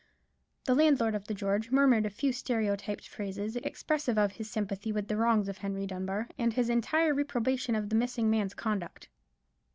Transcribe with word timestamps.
The 0.65 0.73
landlord 0.73 1.13
of 1.13 1.27
the 1.27 1.35
George 1.35 1.69
murmured 1.69 2.07
a 2.07 2.09
few 2.09 2.33
stereotyped 2.33 3.07
phrases, 3.07 3.55
expressive 3.57 4.17
of 4.17 4.31
his 4.31 4.49
sympathy 4.49 4.91
with 4.91 5.07
the 5.07 5.15
wrongs 5.15 5.47
of 5.47 5.59
Henry 5.59 5.85
Dunbar, 5.85 6.27
and 6.39 6.51
his 6.53 6.69
entire 6.71 7.13
reprobation 7.13 7.75
of 7.75 7.89
the 7.89 7.95
missing 7.95 8.27
man's 8.27 8.55
conduct. 8.55 9.09